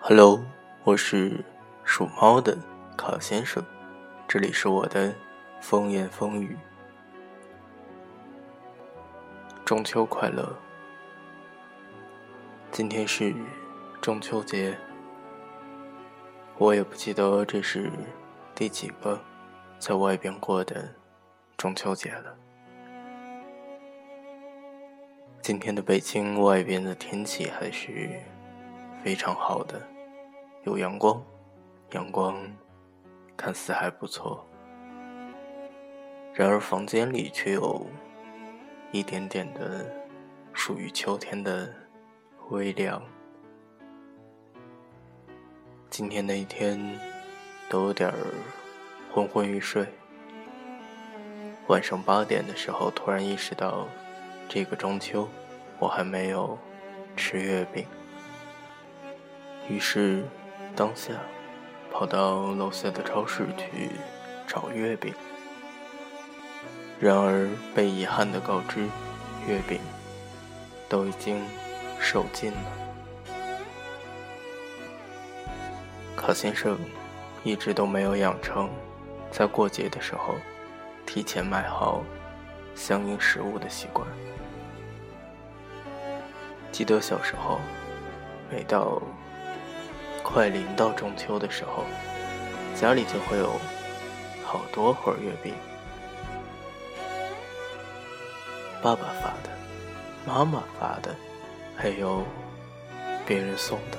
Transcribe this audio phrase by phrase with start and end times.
[0.00, 0.42] Hello，
[0.84, 1.44] 我是
[1.84, 2.56] 属猫的
[2.96, 3.62] 卡先生，
[4.26, 5.12] 这里是我的
[5.60, 6.56] 风言风语。
[9.64, 10.56] 中秋快乐！
[12.70, 13.34] 今天是
[14.00, 14.78] 中秋节，
[16.56, 17.90] 我也不记得这是
[18.54, 19.20] 第几个
[19.78, 20.88] 在外边过的
[21.56, 22.34] 中秋节了。
[25.42, 28.22] 今天的北京外边的天气还是
[29.02, 29.80] 非常好的，
[30.64, 31.22] 有阳光，
[31.92, 32.36] 阳光
[33.36, 34.44] 看似还不错。
[36.34, 37.86] 然而房间里却有
[38.92, 39.86] 一点点的
[40.52, 41.72] 属于秋天的
[42.50, 43.02] 微凉。
[45.90, 46.78] 今天的一天
[47.68, 48.16] 都有点儿
[49.12, 49.86] 昏昏欲睡，
[51.68, 53.86] 晚上八点的时候突然意识到。
[54.50, 55.28] 这个中秋，
[55.78, 56.56] 我还没有
[57.14, 57.84] 吃月饼，
[59.68, 60.24] 于是
[60.74, 61.12] 当下
[61.92, 63.90] 跑到楼下的超市去
[64.46, 65.14] 找月饼。
[67.00, 68.88] 然而被遗憾的告知，
[69.46, 69.78] 月饼
[70.88, 71.40] 都已经
[72.00, 72.56] 售罄了。
[76.16, 76.76] 卡先生
[77.44, 78.68] 一直都没有养成
[79.30, 80.34] 在过节的时候
[81.06, 82.02] 提前买好
[82.74, 84.06] 相应食物的习惯。
[86.72, 87.60] 记得小时候，
[88.50, 89.00] 每到
[90.30, 91.84] 快临到中秋的时候，
[92.74, 93.58] 家里就会有
[94.44, 95.54] 好多盒月饼，
[98.82, 99.48] 爸爸发的，
[100.26, 101.16] 妈妈发的，
[101.74, 102.22] 还有
[103.26, 103.96] 别人送的。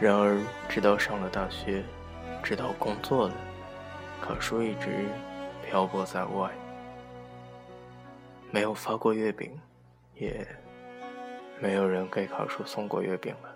[0.00, 1.84] 然而，直到上了大学，
[2.42, 3.34] 直到工作了，
[4.22, 5.06] 可叔一直
[5.68, 6.50] 漂泊在外，
[8.50, 9.52] 没有发过月饼。
[10.14, 10.46] 也
[11.60, 13.54] 没有人给卡叔送过月饼了。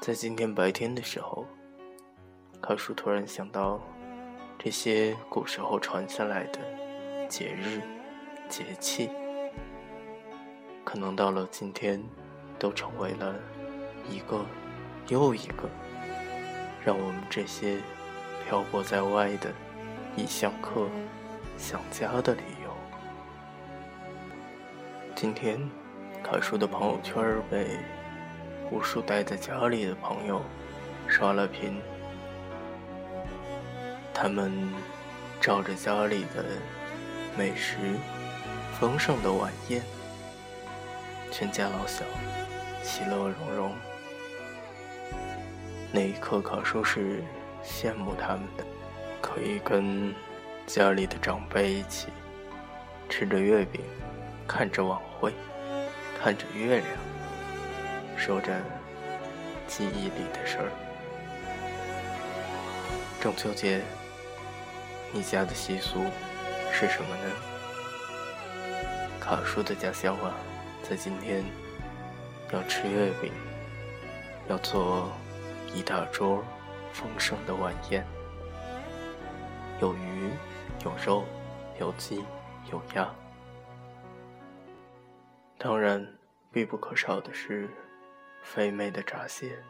[0.00, 1.44] 在今天白天的时候，
[2.62, 3.80] 卡叔突然想到，
[4.56, 6.60] 这些古时候传下来的
[7.28, 7.82] 节日、
[8.48, 9.10] 节气，
[10.84, 12.00] 可能到了今天，
[12.60, 13.34] 都成为了
[14.08, 14.46] 一个
[15.08, 15.68] 又一个，
[16.84, 17.78] 让我们这些
[18.44, 19.52] 漂泊在外的
[20.16, 20.86] 异乡客。
[21.58, 22.59] 想家的理由。
[25.20, 25.60] 今天，
[26.24, 27.76] 卡叔的朋友圈被
[28.70, 30.40] 无数待在家里的朋友
[31.06, 31.78] 刷了屏。
[34.14, 34.50] 他们
[35.38, 36.42] 照着家里的
[37.36, 37.76] 美食、
[38.80, 39.82] 丰盛的晚宴，
[41.30, 42.02] 全家老小
[42.82, 43.74] 其乐融融。
[45.92, 47.22] 那一刻，卡叔是
[47.62, 48.64] 羡慕他们的，
[49.20, 50.14] 可以跟。
[50.66, 52.08] 家里的长辈一起
[53.08, 53.82] 吃着月饼，
[54.52, 55.32] 看着晚会，
[56.20, 56.88] 看着月亮，
[58.16, 58.52] 说着
[59.68, 60.72] 记忆里的事儿。
[63.20, 63.80] 中秋节，
[65.12, 66.00] 你家的习俗
[66.72, 67.30] 是什么呢？
[69.20, 70.34] 卡叔的家乡啊，
[70.82, 71.44] 在今天
[72.52, 73.32] 要吃月饼，
[74.48, 75.12] 要做
[75.72, 76.42] 一大桌
[76.92, 78.04] 丰盛的晚宴，
[79.80, 80.32] 有鱼。
[80.82, 81.24] 有肉，
[81.78, 82.24] 有鸡，
[82.72, 83.06] 有鸭，
[85.62, 86.02] 当然
[86.50, 87.68] 必不可少的是
[88.40, 89.62] 肥美的闸蟹。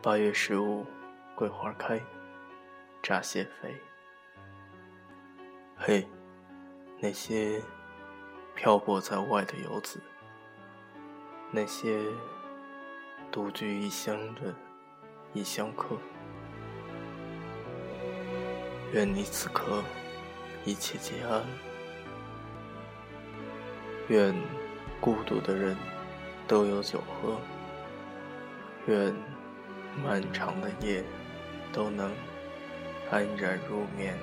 [0.00, 0.86] 八月十五，
[1.34, 2.00] 桂花开，
[3.02, 3.74] 闸蟹飞。
[5.76, 6.06] 嘿，
[7.00, 7.60] 那些
[8.54, 10.00] 漂泊在外的游子，
[11.50, 12.00] 那些
[13.32, 14.54] 独居异乡的
[15.32, 15.96] 异乡客。
[18.92, 19.82] 愿你此刻
[20.64, 21.42] 一切皆安。
[24.08, 24.34] 愿
[25.00, 25.76] 孤独的人
[26.46, 27.38] 都有酒喝。
[28.86, 29.14] 愿
[30.02, 31.02] 漫长的夜
[31.72, 32.10] 都能
[33.10, 34.14] 安然入眠。